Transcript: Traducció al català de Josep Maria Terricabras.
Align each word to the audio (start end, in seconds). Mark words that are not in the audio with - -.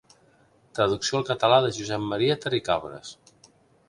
Traducció 0.77 1.19
al 1.19 1.27
català 1.27 1.59
de 1.65 1.69
Josep 1.75 2.07
Maria 2.13 2.39
Terricabras. 2.47 3.13